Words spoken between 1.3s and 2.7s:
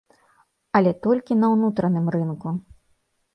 на ўнутраным рынку.